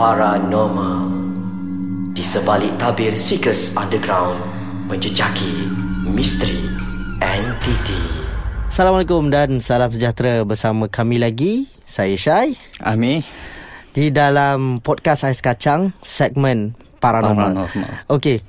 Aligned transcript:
Paranormal 0.00 1.12
Di 2.16 2.24
sebalik 2.24 2.72
tabir 2.80 3.12
Seekers 3.12 3.76
Underground 3.76 4.40
Menjejaki 4.88 5.68
misteri 6.08 6.56
entiti 7.20 8.00
Assalamualaikum 8.72 9.28
dan 9.28 9.60
salam 9.60 9.92
sejahtera 9.92 10.40
bersama 10.48 10.88
kami 10.88 11.20
lagi 11.20 11.68
Saya 11.84 12.16
Syai 12.16 12.56
Amir 12.80 13.28
Di 13.92 14.08
dalam 14.08 14.80
podcast 14.80 15.28
Ais 15.28 15.44
Kacang 15.44 15.92
Segmen 16.00 16.72
Paranormal, 16.96 17.68
Paranormal. 17.68 17.92
Okey 18.08 18.40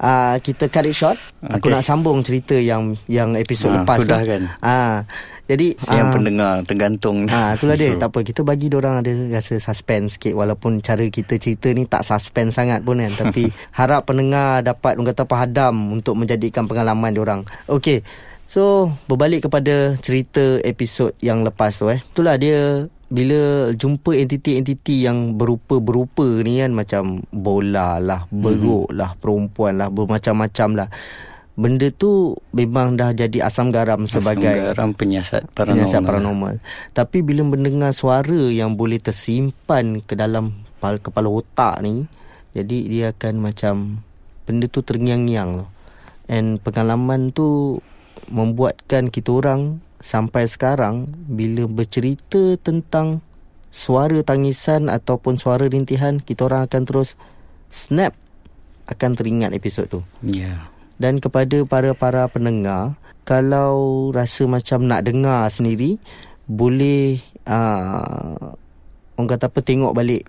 uh, 0.00 0.40
Kita 0.40 0.72
cut 0.72 0.88
it 0.88 0.96
short 0.96 1.20
okay. 1.44 1.60
Aku 1.60 1.68
nak 1.68 1.84
sambung 1.84 2.24
cerita 2.24 2.56
yang 2.56 2.96
yang 3.12 3.36
episod 3.36 3.76
Ah, 3.76 3.84
lepas 3.84 4.00
sudah 4.00 4.24
tu. 4.24 4.30
kan? 4.32 4.42
Ah, 4.64 5.04
Jadi 5.44 5.76
Yang 5.76 6.06
ah, 6.08 6.12
pendengar 6.16 6.52
tergantung 6.64 7.16
Ah, 7.28 7.52
itulah 7.52 7.76
dia. 7.76 7.92
tak 8.02 8.08
apa. 8.12 8.24
Kita 8.24 8.40
bagi 8.40 8.72
orang 8.72 9.04
ada 9.04 9.12
rasa 9.28 9.60
suspense 9.60 10.16
sikit 10.16 10.32
walaupun 10.32 10.80
cara 10.80 11.04
kita 11.04 11.36
cerita 11.36 11.68
ni 11.72 11.84
tak 11.84 12.00
suspense 12.00 12.56
sangat 12.56 12.80
pun 12.80 13.00
kan. 13.00 13.12
Tapi 13.12 13.52
harap 13.78 14.08
pendengar 14.08 14.64
dapat 14.64 14.96
orang 14.96 15.12
kata 15.12 15.24
pahadam 15.28 16.00
untuk 16.00 16.16
menjadikan 16.16 16.64
pengalaman 16.64 17.12
orang. 17.20 17.40
Okey. 17.68 18.00
So, 18.44 18.92
berbalik 19.08 19.48
kepada 19.48 19.96
cerita 20.00 20.60
episod 20.60 21.16
yang 21.24 21.44
lepas 21.44 21.80
tu 21.80 21.88
eh. 21.88 22.00
Itulah 22.00 22.36
dia 22.36 22.84
bila 23.08 23.70
jumpa 23.72 24.16
entiti-entiti 24.16 25.04
yang 25.04 25.36
berupa-berupa 25.38 26.24
ni 26.42 26.60
kan 26.60 26.72
macam 26.74 27.22
bola 27.30 28.02
lah, 28.02 28.26
beruk 28.32 28.90
lah, 28.90 29.14
perempuan 29.16 29.78
lah, 29.78 29.88
bermacam-macam 29.92 30.84
lah. 30.84 30.88
Benda 31.54 31.86
tu 31.94 32.34
memang 32.50 32.98
dah 32.98 33.14
jadi 33.14 33.46
asam 33.46 33.70
garam 33.70 34.10
sebagai 34.10 34.42
Asam 34.50 34.66
garam 34.74 34.88
penyiasat 34.90 35.42
paranormal. 35.54 35.86
Penyiasat 35.86 36.02
paranormal. 36.02 36.54
Tapi 36.90 37.22
bila 37.22 37.46
mendengar 37.46 37.94
suara 37.94 38.50
yang 38.50 38.74
boleh 38.74 38.98
tersimpan 38.98 40.02
ke 40.02 40.18
dalam 40.18 40.66
kepala, 40.82 41.30
otak 41.30 41.78
ni, 41.86 42.10
jadi 42.58 42.76
dia 42.90 43.06
akan 43.14 43.34
macam 43.38 43.74
benda 44.50 44.66
tu 44.66 44.82
terngiang-ngiang 44.82 45.62
loh. 45.62 45.70
And 46.26 46.58
pengalaman 46.58 47.30
tu 47.30 47.78
membuatkan 48.26 49.14
kita 49.14 49.30
orang 49.38 49.78
sampai 50.02 50.50
sekarang 50.50 51.06
bila 51.30 51.70
bercerita 51.70 52.58
tentang 52.58 53.22
suara 53.70 54.26
tangisan 54.26 54.90
ataupun 54.90 55.38
suara 55.38 55.70
rintihan, 55.70 56.18
kita 56.18 56.50
orang 56.50 56.66
akan 56.66 56.82
terus 56.82 57.14
snap 57.70 58.12
akan 58.90 59.10
teringat 59.14 59.54
episod 59.54 59.86
tu. 59.86 60.02
Ya. 60.20 60.73
Dan 61.00 61.18
kepada 61.18 61.62
para-para 61.66 62.30
pendengar, 62.30 62.94
kalau 63.24 64.08
rasa 64.14 64.44
macam 64.44 64.84
nak 64.84 65.06
dengar 65.06 65.48
sendiri, 65.50 65.98
boleh 66.44 67.18
uh, 67.48 68.54
orang 69.16 69.28
kata 69.30 69.48
apa 69.48 69.60
tengok 69.64 69.96
balik 69.96 70.28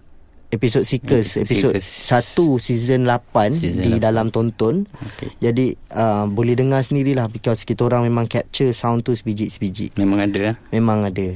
episod 0.53 0.87
Seekers, 0.87 1.35
episod 1.41 1.75
Seekers. 1.75 2.31
1 2.39 2.63
season 2.63 2.99
8 3.03 3.59
Season 3.59 3.83
di 3.83 3.91
8. 3.99 4.05
dalam 4.05 4.27
tonton. 4.31 4.87
Okey. 4.87 5.29
Jadi 5.43 5.75
uh, 5.91 6.25
boleh 6.29 6.55
dengar 6.55 6.81
sendirilah 6.85 7.27
because 7.27 7.67
kita 7.67 7.83
orang 7.85 8.07
memang 8.07 8.29
capture 8.31 8.71
sound 8.71 9.03
tu 9.03 9.11
sebiji-sebiji. 9.11 9.99
Memang 9.99 10.23
ada 10.23 10.53
eh? 10.53 10.55
Memang 10.71 11.03
ada. 11.03 11.35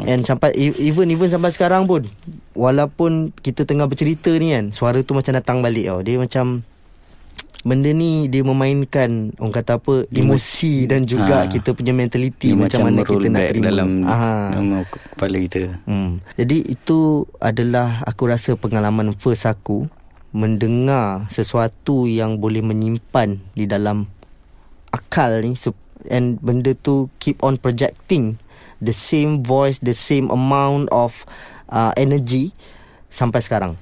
And 0.00 0.24
sampai 0.24 0.54
e- 0.54 0.78
even 0.80 1.10
even 1.12 1.28
sampai 1.28 1.50
sekarang 1.52 1.84
pun 1.84 2.08
walaupun 2.54 3.34
kita 3.36 3.66
tengah 3.68 3.84
bercerita 3.90 4.32
ni 4.38 4.54
kan 4.54 4.72
suara 4.72 5.02
tu 5.02 5.12
macam 5.12 5.34
datang 5.34 5.60
balik 5.60 5.90
tau. 5.90 6.00
Dia 6.00 6.16
macam 6.16 6.62
benda 7.60 7.92
ni 7.92 8.24
dia 8.26 8.40
memainkan 8.40 9.36
orang 9.36 9.52
kata 9.52 9.76
apa 9.76 10.08
emosi 10.08 10.88
dan 10.88 11.04
juga 11.04 11.44
Ha. 11.44 11.48
kita 11.48 11.76
punya 11.76 11.92
mentality 11.92 12.52
Dia 12.52 12.56
macam 12.56 12.88
mana 12.88 13.04
kita 13.04 13.26
nak 13.28 13.42
terima. 13.46 13.64
dalam 13.68 13.88
Aha. 14.02 14.34
dalam 14.50 14.66
kepala 14.88 15.36
kita. 15.38 15.60
Hmm. 15.84 16.24
Jadi 16.34 16.56
itu 16.66 16.98
adalah 17.36 18.00
aku 18.02 18.22
rasa 18.26 18.56
pengalaman 18.56 19.12
first 19.12 19.44
aku 19.44 19.84
mendengar 20.30 21.26
sesuatu 21.28 22.06
yang 22.06 22.38
boleh 22.38 22.62
menyimpan 22.62 23.36
di 23.52 23.66
dalam 23.66 24.06
akal 24.88 25.42
ni 25.42 25.52
and 26.08 26.40
benda 26.40 26.72
tu 26.72 27.12
keep 27.18 27.36
on 27.40 27.54
projecting 27.54 28.40
the 28.80 28.94
same 28.94 29.44
voice, 29.44 29.76
the 29.84 29.92
same 29.92 30.32
amount 30.32 30.88
of 30.88 31.12
uh, 31.68 31.92
energy 31.94 32.56
sampai 33.12 33.44
sekarang. 33.44 33.76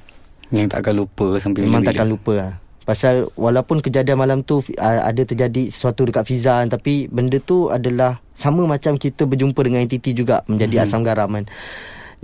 Yang 0.51 0.75
takkan 0.75 0.95
lupa 0.97 1.39
sampai 1.39 1.63
Memang 1.63 1.85
bila-bila. 1.85 1.91
takkan 1.95 2.09
lupa 2.09 2.33
lah. 2.35 2.53
Pasal 2.89 3.29
walaupun 3.37 3.85
kejadian 3.85 4.17
malam 4.17 4.41
tu 4.41 4.65
uh, 4.81 5.01
ada 5.05 5.21
terjadi 5.21 5.69
sesuatu 5.69 6.09
dekat 6.09 6.25
Fizan 6.25 6.73
tapi 6.73 7.05
benda 7.13 7.37
tu 7.37 7.69
adalah 7.69 8.17
sama 8.33 8.65
macam 8.65 8.97
kita 8.97 9.29
berjumpa 9.29 9.61
dengan 9.61 9.85
entiti 9.85 10.17
juga 10.17 10.41
menjadi 10.49 10.81
mm-hmm. 10.81 10.89
asam 10.89 11.05
garam 11.05 11.29
kan. 11.29 11.45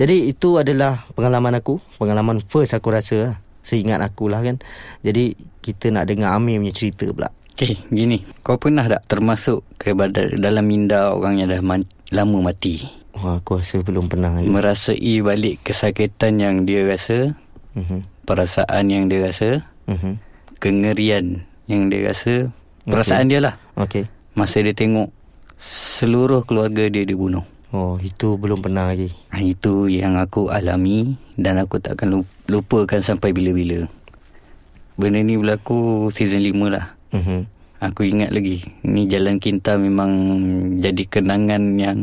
Jadi 0.01 0.33
itu 0.33 0.57
adalah 0.57 1.05
pengalaman 1.13 1.61
aku, 1.61 1.85
pengalaman 2.01 2.41
first 2.49 2.73
aku 2.73 2.97
rasa. 2.97 3.37
Seingat 3.65 4.01
aku 4.01 4.29
lah 4.33 4.41
kan. 4.45 4.61
Jadi 5.05 5.37
kita 5.61 5.89
nak 5.93 6.09
dengar 6.09 6.37
Amir 6.37 6.61
punya 6.61 6.73
cerita 6.73 7.09
pula. 7.09 7.29
Okay, 7.55 7.81
gini. 7.89 8.21
Kau 8.45 8.61
pernah 8.61 8.85
tak 8.85 9.09
termasuk 9.09 9.65
ke 9.81 9.93
dalam 10.41 10.65
minda 10.65 11.13
orang 11.13 11.41
yang 11.41 11.49
dah 11.49 11.65
man- 11.65 11.89
lama 12.13 12.53
mati? 12.53 12.85
Wah, 13.15 13.41
aku 13.41 13.63
rasa 13.63 13.81
belum 13.81 14.11
pernah 14.11 14.37
lagi. 14.37 14.51
Merasai 14.51 15.15
balik 15.23 15.65
kesakitan 15.65 16.43
yang 16.43 16.67
dia 16.67 16.83
rasa, 16.85 17.33
Mhm. 17.79 18.27
perasaan 18.27 18.85
yang 18.91 19.07
dia 19.07 19.31
rasa, 19.31 19.63
Mhm. 19.87 20.34
Kengerian 20.65 21.45
yang 21.69 21.93
dia 21.93 22.09
rasa, 22.09 22.49
perasaan 22.89 23.29
dia 23.29 23.45
lah. 23.45 23.61
Okey. 23.77 24.09
Masa 24.33 24.65
dia 24.65 24.73
tengok 24.73 25.13
seluruh 25.61 26.41
keluarga 26.49 26.89
dia 26.89 27.05
dibunuh. 27.05 27.45
Oh, 27.69 28.01
itu 28.01 28.39
belum 28.41 28.65
pernah 28.65 28.89
lagi. 28.89 29.13
Ha, 29.29 29.43
Itu 29.43 29.93
yang 29.93 30.17
aku 30.17 30.49
alami 30.49 31.21
dan 31.37 31.61
aku 31.61 31.77
takkan 31.77 32.15
lup- 32.15 32.33
lupakan 32.49 33.03
sampai 33.03 33.35
bila-bila. 33.35 33.85
Benda 34.95 35.21
ni 35.21 35.35
berlaku 35.35 36.09
season 36.09 36.41
5 36.41 36.71
lah. 36.71 36.95
Mhm. 37.11 37.51
Aku 37.83 38.07
ingat 38.07 38.31
lagi. 38.31 38.63
Ni 38.87 39.05
Jalan 39.05 39.37
Kinta 39.37 39.75
memang 39.77 40.09
jadi 40.79 41.03
kenangan 41.05 41.77
yang 41.77 41.99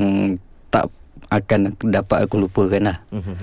tak 0.69 0.91
akan 1.31 1.73
dapat 1.81 2.27
aku 2.27 2.43
lupakan 2.43 2.83
lah. 2.83 2.97
Mhm. 3.09 3.35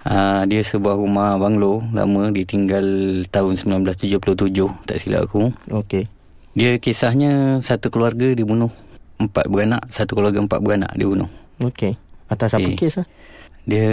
Ha, 0.00 0.48
dia 0.48 0.64
sebuah 0.64 0.96
rumah 0.96 1.36
banglo 1.36 1.84
lama 1.92 2.32
ditinggal 2.32 3.20
tahun 3.28 3.60
1977 3.60 4.88
tak 4.88 4.96
silap 4.96 5.28
aku. 5.28 5.52
Okey. 5.68 6.08
Dia 6.56 6.80
kisahnya 6.80 7.60
satu 7.60 7.92
keluarga 7.92 8.32
dibunuh. 8.32 8.72
Empat 9.20 9.52
beranak, 9.52 9.84
satu 9.92 10.16
keluarga 10.16 10.40
empat 10.40 10.60
beranak 10.64 10.92
dibunuh. 10.96 11.28
Okey. 11.60 12.00
Atas 12.32 12.56
apa 12.56 12.64
Okey. 12.64 12.80
kes 12.80 13.04
ah? 13.04 13.06
Dia 13.68 13.92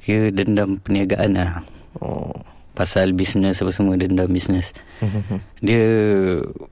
kira 0.00 0.32
dendam 0.32 0.80
perniagaan 0.80 1.36
lah. 1.36 1.60
Oh. 2.00 2.32
Pasal 2.72 3.12
bisnes 3.12 3.60
apa 3.60 3.72
semua 3.72 3.96
dendam 3.96 4.28
bisnes. 4.28 4.72
Mhm. 5.04 5.40
Dia 5.64 5.84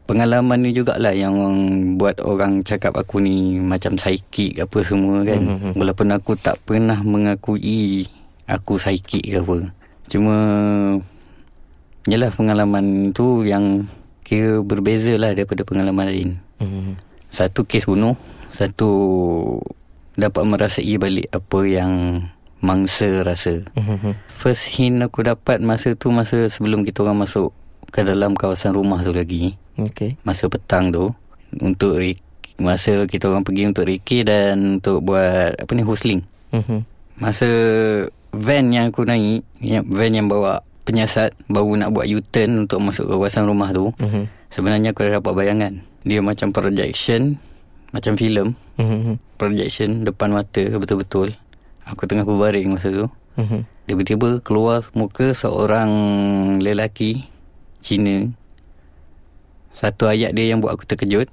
pengalaman 0.08 0.64
ni 0.64 0.76
jugalah 0.76 1.12
yang 1.12 1.36
buat 1.96 2.20
orang 2.20 2.64
cakap 2.64 2.96
aku 2.96 3.20
ni 3.20 3.60
macam 3.60 3.96
psikik 3.96 4.56
apa 4.60 4.84
semua 4.84 5.20
kan. 5.24 5.40
Mhm. 5.40 5.70
Walaupun 5.76 6.12
aku 6.16 6.36
tak 6.40 6.60
pernah 6.64 7.00
mengakui 7.04 8.08
aku 8.46 8.76
psikik 8.76 9.24
ke 9.24 9.38
apa. 9.40 9.56
Cuma 10.08 10.36
Yalah 12.04 12.36
pengalaman 12.36 13.16
tu 13.16 13.48
yang 13.48 13.88
kira 14.20 14.60
berbeza 14.60 15.16
lah 15.16 15.32
daripada 15.32 15.64
pengalaman 15.64 16.04
lain. 16.12 16.30
Mhm. 16.60 17.00
Satu 17.32 17.64
kes 17.64 17.88
bunuh, 17.88 18.12
satu 18.52 18.90
dapat 20.14 20.44
merasai 20.44 21.00
balik 21.00 21.32
apa 21.32 21.58
yang 21.64 21.92
mangsa 22.60 23.24
rasa. 23.24 23.64
Mhm. 23.72 24.20
First 24.28 24.68
hint 24.76 25.00
aku 25.00 25.24
dapat 25.24 25.64
masa 25.64 25.96
tu 25.96 26.12
masa 26.12 26.44
sebelum 26.52 26.84
kita 26.84 27.08
orang 27.08 27.24
masuk 27.24 27.56
ke 27.88 28.04
dalam 28.04 28.36
kawasan 28.36 28.76
rumah 28.76 29.00
tu 29.00 29.16
lagi. 29.16 29.56
Okey. 29.80 30.20
Masa 30.28 30.52
petang 30.52 30.92
tu 30.92 31.08
untuk 31.56 31.96
re- 31.96 32.20
masa 32.60 33.08
kita 33.08 33.32
orang 33.32 33.42
pergi 33.48 33.64
untuk 33.64 33.88
reki 33.88 34.28
dan 34.28 34.78
untuk 34.78 35.08
buat 35.08 35.56
apa 35.56 35.72
ni 35.72 35.80
hustling. 35.80 36.20
Mhm. 36.52 36.84
Masa 37.16 37.48
van 38.38 38.70
yang 38.74 38.90
aku 38.90 39.06
naik, 39.06 39.42
yang 39.62 39.84
van 39.86 40.12
yang 40.12 40.26
bawa 40.26 40.62
penyiasat 40.84 41.32
baru 41.48 41.80
nak 41.80 41.90
buat 41.96 42.06
U-turn 42.06 42.68
untuk 42.68 42.84
masuk 42.84 43.08
ke 43.08 43.12
kawasan 43.16 43.48
rumah 43.48 43.72
tu. 43.72 43.90
Mhm. 43.98 44.28
Sebenarnya 44.52 44.92
aku 44.92 45.08
dah 45.08 45.18
dapat 45.18 45.32
bayangan. 45.34 45.72
Dia 46.04 46.20
macam 46.20 46.52
projection, 46.52 47.40
macam 47.90 48.14
filem, 48.14 48.52
Mhm. 48.76 49.16
projection 49.40 50.04
depan 50.04 50.30
mata 50.30 50.62
betul-betul. 50.76 51.32
Aku 51.88 52.04
tengah 52.04 52.28
berbaring 52.28 52.76
masa 52.76 52.92
tu. 52.92 53.06
Mhm. 53.40 53.64
Tiba-tiba 53.84 54.28
keluar 54.40 54.84
muka 54.96 55.32
seorang 55.36 55.90
lelaki 56.60 57.28
Cina. 57.84 58.32
Satu 59.76 60.08
ayat 60.08 60.32
dia 60.32 60.54
yang 60.54 60.62
buat 60.64 60.76
aku 60.78 60.88
terkejut. 60.88 61.28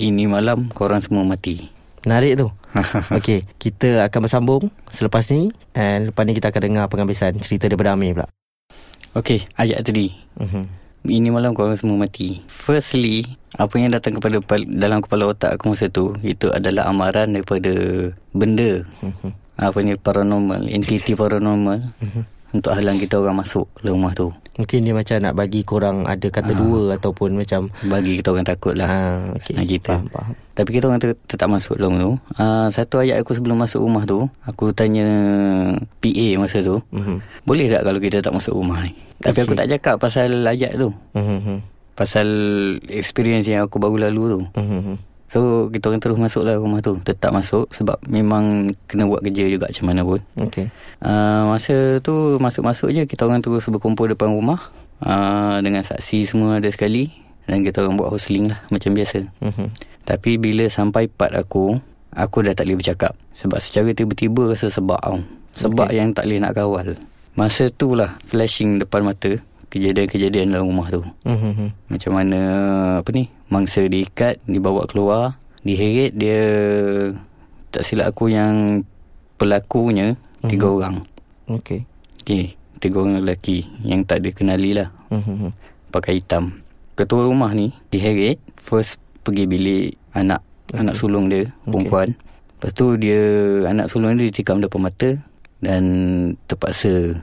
Ini 0.00 0.24
malam 0.30 0.72
korang 0.72 1.04
semua 1.04 1.26
mati. 1.26 1.68
Menarik 2.06 2.40
tu. 2.40 2.48
Okey, 3.18 3.42
kita 3.58 4.06
akan 4.06 4.20
bersambung 4.26 4.62
selepas 4.94 5.26
ni 5.34 5.50
and 5.74 6.14
lepas 6.14 6.22
ni 6.26 6.32
kita 6.38 6.54
akan 6.54 6.62
dengar 6.62 6.84
penghabisan 6.86 7.38
cerita 7.42 7.66
daripada 7.66 7.94
Amir 7.94 8.14
pula. 8.14 8.26
Okey, 9.18 9.42
ayat 9.58 9.82
tadi. 9.82 10.14
Mhm. 10.38 10.64
Ini 11.00 11.32
malam 11.32 11.56
korang 11.56 11.74
semua 11.80 12.04
mati. 12.04 12.44
Firstly, 12.46 13.24
apa 13.56 13.72
yang 13.80 13.88
datang 13.88 14.20
kepada 14.20 14.36
dalam 14.68 15.00
kepala 15.00 15.32
otak 15.32 15.56
aku 15.56 15.72
masa 15.72 15.88
tu, 15.88 16.12
itu 16.20 16.52
adalah 16.52 16.92
amaran 16.92 17.32
daripada 17.32 17.72
benda. 18.36 18.84
Mhm. 19.00 19.32
Apa 19.56 19.78
ni 19.80 19.96
paranormal, 19.96 20.68
entiti 20.68 21.16
paranormal. 21.16 21.80
Mhm. 22.04 22.22
Untuk 22.50 22.72
halang 22.72 22.96
kita 22.96 23.16
orang 23.16 23.38
masuk 23.38 23.66
ke 23.74 23.86
rumah 23.86 24.10
tu. 24.10 24.28
Mungkin 24.54 24.82
dia 24.82 24.92
macam 24.92 25.16
nak 25.20 25.34
bagi 25.34 25.60
korang 25.62 26.04
ada 26.04 26.26
kata 26.26 26.52
dua 26.52 26.92
ataupun 26.92 27.32
macam 27.32 27.72
Bagi 27.82 28.20
kita 28.20 28.28
orang 28.28 28.44
takut 28.44 28.74
lah. 28.74 28.86
ha 28.86 29.00
okey. 29.34 29.56
Nak 29.56 29.66
kita. 29.66 29.92
Faham, 29.96 30.06
faham. 30.10 30.34
Tapi 30.52 30.70
kita 30.70 30.84
orang 30.84 31.00
tetap 31.00 31.48
masuk 31.48 31.74
dalam 31.74 31.96
tu. 31.96 32.10
Uh, 32.36 32.68
satu 32.68 33.00
ayat 33.00 33.16
aku 33.18 33.32
sebelum 33.32 33.56
masuk 33.56 33.80
rumah 33.80 34.04
tu, 34.04 34.28
aku 34.44 34.68
tanya 34.70 35.06
PA 35.96 36.26
masa 36.36 36.60
tu, 36.60 36.76
Mhm. 36.92 37.16
boleh 37.42 37.66
tak 37.66 37.82
kalau 37.82 37.98
kita 37.98 38.20
tak 38.20 38.34
masuk 38.34 38.52
rumah 38.52 38.84
ni? 38.84 38.92
Tapi 39.16 39.38
aku 39.40 39.54
tak 39.54 39.68
cakap 39.70 39.94
pasal 39.96 40.28
ayat 40.44 40.76
tu. 40.76 40.92
Mhm. 41.14 41.56
Pasal 41.92 42.28
experience 42.86 43.44
yang 43.44 43.64
aku 43.64 43.76
baru 43.76 44.08
lalu 44.08 44.22
tu. 44.30 44.40
Mhm. 44.56 44.96
So 45.30 45.70
kita 45.70 45.86
orang 45.86 46.02
terus 46.02 46.18
masuk 46.18 46.42
lah 46.42 46.58
rumah 46.58 46.82
tu. 46.82 46.98
Tetap 47.00 47.30
masuk 47.30 47.70
Sebab 47.70 48.02
memang 48.04 48.74
Kena 48.84 49.06
buat 49.06 49.22
kerja 49.22 49.46
juga 49.46 49.70
Macam 49.70 49.86
mana 49.86 50.02
pun. 50.02 50.18
Okey. 50.36 50.66
uh, 51.00 51.46
Masa 51.46 52.02
tu 52.02 52.34
Masuk-masuk 52.36 52.90
je 52.90 53.06
Kita 53.06 53.24
orang 53.24 53.38
terus 53.38 53.62
berkumpul 53.64 54.10
depan 54.10 54.26
rumah. 54.28 54.58
Uh, 54.98 55.62
Dengan 55.62 55.80
saksi 55.80 56.26
semua 56.26 56.58
ada 56.58 56.66
sekali. 56.66 57.14
Dan 57.46 57.62
kita 57.62 57.80
orang 57.80 57.94
buat 57.94 58.10
hostling 58.10 58.50
lah 58.50 58.58
Macam 58.68 58.90
biasa. 58.90 59.22
Mhm. 59.38 59.66
Tapi 60.02 60.34
bila 60.34 60.66
sampai 60.66 61.06
part 61.06 61.30
aku 61.30 61.78
Aku 62.10 62.42
dah 62.42 62.50
tak 62.50 62.66
boleh 62.66 62.82
bercakap. 62.82 63.14
Sebab 63.30 63.62
secara 63.62 63.94
tiba-tiba 63.94 64.50
Rasa 64.50 64.66
sebab 64.66 64.98
tau. 64.98 65.22
Sebab 65.54 65.86
Okay. 65.86 65.98
yang 65.98 66.10
tak 66.10 66.26
boleh 66.26 66.42
nak 66.42 66.54
kawal. 66.54 66.98
Masa 67.34 67.70
tu 67.70 67.94
lah 67.94 68.18
Flashing 68.26 68.82
depan 68.82 69.06
mata 69.06 69.38
Kejadian-kejadian 69.70 70.50
dalam 70.50 70.66
rumah 70.66 70.90
tu 70.90 71.02
Mhm. 71.22 71.70
macam 71.86 72.12
mana 72.12 72.40
apa 72.98 73.08
ni 73.14 73.30
mangsa 73.46 73.86
diikat 73.86 74.42
dibawa 74.44 74.82
keluar 74.84 75.38
diheret 75.62 76.10
dia 76.12 76.42
tak 77.70 77.86
silap 77.86 78.10
aku 78.10 78.34
yang 78.34 78.82
pelakunya 79.38 80.18
tiga 80.42 80.66
Mhm. 80.66 80.74
orang 80.74 80.96
Okey. 81.46 81.80
okey 82.20 82.44
tiga 82.82 82.96
orang 82.98 83.22
lelaki 83.22 83.62
yang 83.80 84.02
tak 84.02 84.26
dikenali 84.26 84.74
lah 84.74 84.90
Mhm. 85.08 85.54
pakai 85.88 86.18
hitam 86.18 86.58
ketua 86.98 87.24
rumah 87.24 87.54
ni 87.54 87.70
diheret 87.88 88.42
first 88.58 88.98
pergi 89.22 89.46
bilik 89.46 89.94
anak 90.12 90.42
anak 90.74 90.98
sulung 90.98 91.30
dia 91.30 91.46
perempuan 91.62 92.10
lepas 92.58 92.70
tu 92.74 92.98
dia 92.98 93.22
anak 93.66 93.86
sulung 93.86 94.18
dia 94.18 94.26
ditikam 94.26 94.58
depan 94.58 94.82
mata 94.82 95.14
dan 95.62 95.82
terpaksa 96.46 97.22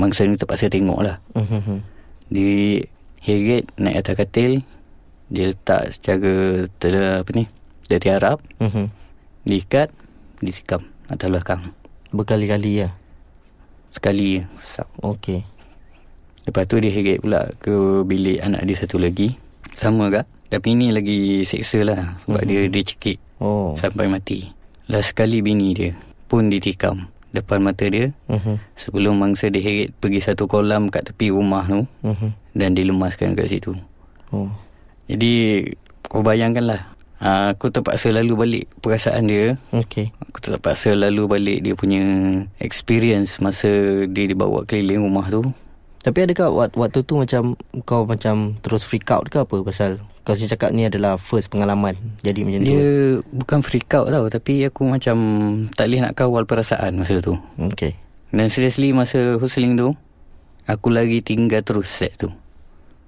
mangsa 0.00 0.24
ni 0.24 0.34
terpaksa 0.34 0.66
tengok 0.66 1.00
lah 1.00 1.16
Mhm. 1.34 1.76
di 2.26 2.80
heret 3.20 3.68
naik 3.76 4.00
atas 4.00 4.14
katil 4.16 4.52
dia 5.28 5.44
letak 5.46 5.92
secara 5.92 6.32
ter, 6.74 6.94
apa 7.20 7.30
ni 7.30 7.44
dia 7.84 7.98
tiarap 7.98 8.40
Mhm. 8.58 8.88
diikat 9.44 9.92
disikam 10.38 10.80
atas 11.06 11.28
belakang 11.28 11.62
Berkali-kali 12.10 12.80
ya. 12.80 12.90
sekali. 13.90 14.42
Okey. 14.98 15.44
lepas 16.40 16.64
tu 16.64 16.78
dia 16.78 16.90
heret 16.90 17.20
pula 17.20 17.52
ke 17.58 17.74
bilik 18.02 18.40
anak 18.40 18.64
dia 18.64 18.74
satu 18.74 18.96
lagi 18.96 19.36
sama 19.72 20.08
kak 20.08 20.24
tapi 20.48 20.72
ini 20.72 20.88
lagi 20.88 21.44
seksa 21.44 21.84
lah 21.84 22.16
sebab 22.20 22.42
dia 22.42 22.64
dia 22.66 22.82
cekik 22.82 23.18
Oh. 23.38 23.72
sampai 23.74 24.04
mati 24.04 24.48
last 24.86 25.12
sekali 25.12 25.40
bini 25.40 25.70
dia 25.70 25.92
pun 26.26 26.46
ditikam 26.46 27.06
depan 27.32 27.60
mata 27.60 27.84
dia 27.84 28.10
Mhm. 28.26 28.58
sebelum 28.74 29.14
mangsa 29.14 29.46
dia 29.46 29.60
heret 29.60 29.94
pergi 29.94 30.20
satu 30.20 30.44
kolam 30.44 30.88
kat 30.88 31.06
tepi 31.06 31.30
rumah 31.30 31.62
tu 31.64 31.86
Mhm. 32.02 32.28
dan 32.52 32.70
dilemaskan 32.72 33.32
kat 33.32 33.46
situ 33.48 33.74
Oh. 34.30 34.46
Jadi 35.06 35.66
kau 36.06 36.22
bayangkanlah 36.22 36.86
uh, 37.18 37.50
Aku 37.50 37.66
terpaksa 37.68 38.10
lalu 38.10 38.32
balik 38.36 38.64
perasaan 38.78 39.26
dia 39.26 39.58
Okey. 39.70 40.14
Aku 40.22 40.38
terpaksa 40.38 40.94
lalu 40.94 41.26
balik 41.26 41.58
dia 41.60 41.74
punya 41.74 42.02
experience 42.56 43.38
Masa 43.38 43.66
dia 44.06 44.24
dibawa 44.24 44.62
keliling 44.62 45.02
rumah 45.02 45.26
tu 45.26 45.42
Tapi 46.00 46.24
adakah 46.24 46.70
waktu 46.70 47.02
tu 47.02 47.18
macam 47.18 47.58
kau 47.82 48.06
macam 48.06 48.54
terus 48.62 48.82
freak 48.82 49.10
out 49.10 49.26
ke 49.26 49.36
apa 49.36 49.56
pasal 49.60 49.98
kau 50.30 50.38
sini 50.38 50.46
cakap 50.48 50.70
ni 50.70 50.86
adalah 50.86 51.18
first 51.18 51.50
pengalaman. 51.50 51.98
Jadi 52.20 52.46
macam 52.46 52.62
Dia 52.62 52.78
tu. 53.18 53.26
bukan 53.34 53.58
freak 53.60 53.90
out 53.90 54.06
tau 54.08 54.26
Tapi 54.26 54.62
aku 54.62 54.86
macam 54.86 55.16
tak 55.74 55.84
boleh 55.84 56.00
nak 56.00 56.14
kawal 56.14 56.46
perasaan 56.46 56.96
masa 56.96 57.18
tu. 57.18 57.34
Okey. 57.58 57.98
Dan 58.30 58.46
seriously 58.46 58.94
masa 58.94 59.34
hustling 59.36 59.74
tu 59.74 59.90
Aku 60.64 60.86
lagi 60.86 61.18
tinggal 61.18 61.60
terus 61.60 61.90
set 61.90 62.14
tu. 62.14 62.30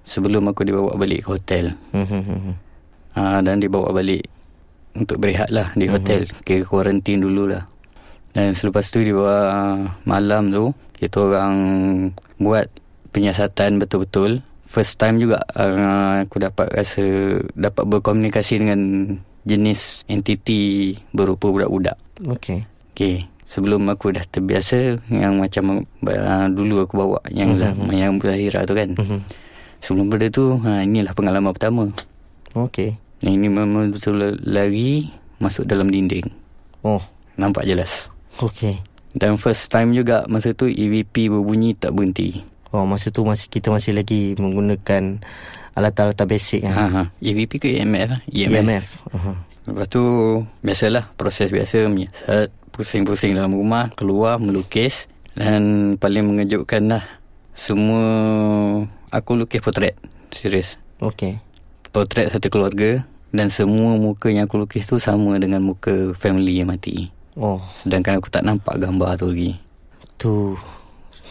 Sebelum 0.02 0.42
aku 0.44 0.66
dibawa 0.66 0.92
balik 0.92 1.22
ke 1.22 1.28
hotel. 1.30 1.78
Mhm. 1.94 2.58
uh, 3.14 3.38
Dan 3.38 3.62
dibawa 3.62 3.94
balik 3.94 4.26
Untuk 4.92 5.16
berehat 5.16 5.48
lah 5.48 5.70
di 5.72 5.86
hotel. 5.86 6.26
Kira 6.42 6.66
kuarantin 6.66 7.22
dululah 7.22 7.70
Dan 8.30 8.50
selepas 8.52 8.90
tu 8.90 8.98
di 8.98 9.14
bawah 9.14 9.78
malam 10.02 10.50
tu 10.50 10.74
Kita 10.92 11.22
orang 11.22 11.54
buat 12.36 12.66
penyiasatan 13.10 13.78
betul-betul 13.78 14.42
First 14.72 14.96
time 14.96 15.20
juga 15.20 15.44
uh, 15.52 16.24
aku 16.24 16.40
dapat 16.40 16.72
rasa 16.72 17.04
Dapat 17.52 17.84
berkomunikasi 17.84 18.64
dengan 18.64 18.80
jenis 19.44 20.08
entiti 20.08 20.96
berupa 21.12 21.52
budak-budak 21.52 22.00
Okey. 22.24 22.64
Okay 22.96 23.16
Sebelum 23.44 23.84
aku 23.92 24.16
dah 24.16 24.24
terbiasa 24.24 24.96
Yang 25.12 25.34
macam 25.36 25.64
uh, 26.08 26.46
dulu 26.48 26.88
aku 26.88 26.94
bawa 26.96 27.20
Yang, 27.28 27.68
mm-hmm. 27.68 27.92
yang 27.92 28.16
Zahira 28.16 28.64
tu 28.64 28.72
kan 28.72 28.96
Mhm. 28.96 29.18
Sebelum 29.84 30.08
pada 30.08 30.26
tu 30.32 30.56
ha, 30.64 30.80
Inilah 30.80 31.12
pengalaman 31.12 31.52
pertama 31.52 31.92
Okey. 32.52 32.96
yang 33.24 33.40
ini 33.40 33.48
memang 33.48 33.88
betul 33.94 34.18
lari 34.44 35.08
masuk 35.40 35.64
dalam 35.64 35.88
dinding. 35.88 36.26
Oh. 36.84 37.00
Nampak 37.40 37.64
jelas. 37.64 38.12
Okey. 38.38 38.78
Dan 39.12 39.36
first 39.40 39.68
time 39.72 39.96
juga 39.96 40.24
masa 40.28 40.52
tu 40.52 40.68
EVP 40.68 41.32
berbunyi 41.32 41.72
tak 41.76 41.96
berhenti. 41.96 42.44
Oh 42.72 42.82
masa 42.82 43.08
tu 43.08 43.20
masih 43.22 43.46
kita 43.46 43.68
masih 43.68 43.92
lagi 43.92 44.32
menggunakan 44.34 45.20
alat-alat 45.72 46.16
basic 46.22 46.64
Ha, 46.64 46.70
kan. 46.70 46.88
ha. 46.90 47.02
EVP 47.18 47.52
ke 47.58 47.68
EMF? 47.76 48.08
lah? 48.08 48.20
EMF. 48.26 48.56
EMF. 48.58 48.84
Uh-huh. 49.10 49.36
Lepas 49.62 49.86
tu 49.86 50.02
biasalah 50.58 51.04
proses 51.14 51.48
biasa 51.48 51.86
menyiasat, 51.86 52.50
pusing-pusing 52.70 53.32
dalam 53.32 53.52
rumah, 53.52 53.92
keluar 53.92 54.36
melukis 54.36 55.06
dan 55.32 55.62
paling 55.96 56.24
mengejutkan 56.24 56.88
lah 56.88 57.04
semua 57.52 58.02
aku 59.08 59.36
lukis 59.38 59.60
potret. 59.60 59.94
Serius. 60.30 60.76
Okey. 60.98 61.38
Potret 61.88 62.32
satu 62.32 62.48
keluarga 62.48 63.04
dan 63.28 63.48
semua 63.48 63.96
muka 63.96 64.28
yang 64.28 64.44
aku 64.44 64.56
lukis 64.58 64.84
tu 64.84 64.96
sama 64.96 65.36
dengan 65.36 65.60
muka 65.60 66.12
family 66.14 66.56
yang 66.56 66.68
mati. 66.68 67.12
Oh, 67.32 67.60
Sedangkan 67.76 68.16
aku 68.16 68.28
tak 68.28 68.42
nampak 68.42 68.76
gambar 68.76 69.16
tu 69.16 69.28
lagi. 69.28 69.56
tu 70.16 70.52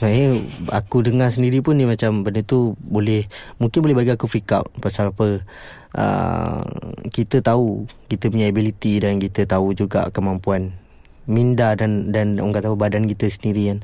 Sebenarnya 0.02 0.34
aku 0.74 1.06
dengar 1.06 1.30
sendiri 1.30 1.62
pun 1.62 1.78
ni 1.78 1.86
macam 1.86 2.26
benda 2.26 2.42
tu 2.42 2.74
boleh 2.82 3.30
mungkin 3.62 3.86
boleh 3.86 3.94
bagi 3.94 4.10
aku 4.10 4.26
freak 4.26 4.50
out 4.50 4.66
pasal 4.82 5.14
apa 5.14 5.46
uh, 5.94 6.66
kita 7.08 7.38
tahu 7.38 7.86
kita 8.10 8.34
punya 8.34 8.50
ability 8.50 8.98
dan 8.98 9.22
kita 9.22 9.46
tahu 9.46 9.78
juga 9.78 10.10
kemampuan 10.10 10.74
minda 11.30 11.78
dan 11.78 12.10
dan 12.10 12.42
orang 12.42 12.58
kata 12.58 12.74
badan 12.74 13.06
kita 13.06 13.30
sendiri 13.30 13.78
kan. 13.78 13.80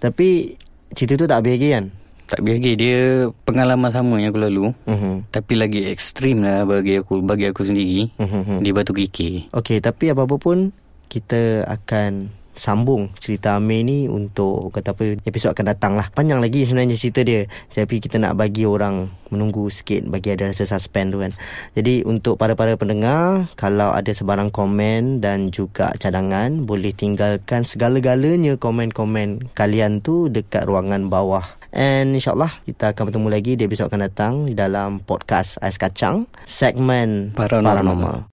Tapi 0.00 0.56
cerita 0.90 1.20
tu 1.20 1.28
tak 1.28 1.44
habis 1.44 1.60
lagi 1.60 1.68
kan. 1.70 1.84
Tak 2.32 2.40
biasa 2.40 2.68
dia 2.72 3.00
pengalaman 3.44 3.92
sama 3.92 4.16
yang 4.16 4.32
aku 4.32 4.40
lalu 4.40 4.64
Mhm. 4.88 5.28
tapi 5.28 5.52
lagi 5.52 5.84
ekstrim 5.84 6.40
lah 6.40 6.64
bagi 6.64 6.96
aku 6.96 7.20
bagi 7.20 7.44
aku 7.44 7.60
sendiri 7.60 8.08
Mhm. 8.16 8.64
di 8.64 8.72
Batu 8.72 8.96
Kikir. 8.96 9.52
Okey, 9.52 9.84
tapi 9.84 10.08
apa-apa 10.08 10.40
pun 10.40 10.72
kita 11.12 11.68
akan 11.68 12.32
sambung 12.52 13.12
cerita 13.18 13.56
Amir 13.56 13.84
ni 13.84 14.06
untuk 14.06 14.72
kata 14.72 14.92
apa 14.92 15.16
episod 15.24 15.52
akan 15.52 15.66
datang 15.72 15.92
lah. 15.96 16.08
Panjang 16.12 16.40
lagi 16.40 16.64
sebenarnya 16.64 16.96
cerita 16.96 17.24
dia. 17.24 17.48
Tapi 17.72 17.98
kita 17.98 18.20
nak 18.20 18.36
bagi 18.36 18.68
orang 18.68 19.08
menunggu 19.32 19.72
sikit 19.72 20.04
bagi 20.12 20.28
ada 20.36 20.52
rasa 20.52 20.68
suspend 20.68 21.16
tu 21.16 21.24
kan. 21.24 21.32
Jadi 21.72 22.04
untuk 22.04 22.36
para-para 22.36 22.76
pendengar, 22.76 23.48
kalau 23.56 23.96
ada 23.96 24.12
sebarang 24.12 24.52
komen 24.52 25.24
dan 25.24 25.48
juga 25.48 25.96
cadangan, 25.96 26.68
boleh 26.68 26.92
tinggalkan 26.92 27.64
segala-galanya 27.64 28.60
komen-komen 28.60 29.56
kalian 29.56 30.04
tu 30.04 30.28
dekat 30.28 30.68
ruangan 30.68 31.08
bawah. 31.08 31.44
And 31.72 32.12
insyaAllah 32.12 32.60
kita 32.68 32.92
akan 32.92 33.08
bertemu 33.08 33.28
lagi 33.32 33.52
di 33.56 33.64
episod 33.64 33.88
akan 33.88 34.04
datang 34.04 34.34
dalam 34.52 35.00
podcast 35.00 35.56
Ais 35.64 35.80
Kacang 35.80 36.28
segmen 36.44 37.32
Paranormal. 37.32 37.64
Paranormal. 37.72 38.16